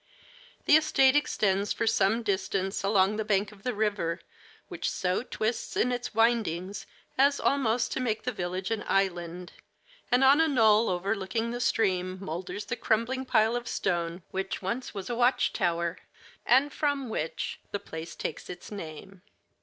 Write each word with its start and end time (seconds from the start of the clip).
The 0.65 0.77
estate 0.77 1.15
extends 1.15 1.71
for 1.73 1.85
some 1.85 2.23
distance 2.23 2.81
along 2.83 3.17
the 3.17 3.23
bank 3.23 3.51
of 3.51 3.61
the 3.61 3.75
river, 3.75 4.19
which 4.67 4.89
so 4.89 5.21
twists 5.21 5.77
in 5.77 5.91
its 5.91 6.11
windings 6.15 6.87
as 7.19 7.39
almost 7.39 7.91
to 7.91 7.99
make 7.99 8.23
the 8.23 8.31
village 8.31 8.71
an 8.71 8.83
island, 8.87 9.53
and 10.11 10.23
on 10.23 10.41
a 10.41 10.47
knoll 10.47 10.89
overlooking 10.89 11.51
the 11.51 11.61
stream 11.61 12.17
moulders 12.19 12.65
the 12.65 12.75
crumbling 12.75 13.25
pile 13.25 13.55
of 13.55 13.67
stone 13.67 14.23
which 14.31 14.59
once 14.59 14.95
was 14.95 15.07
a 15.07 15.15
watch 15.15 15.53
tower, 15.53 15.99
and 16.47 16.73
from 16.73 17.07
which 17.07 17.59
the 17.69 17.79
place 17.79 18.15
takes 18.15 18.49
its 18.49 18.71
name. 18.71 19.21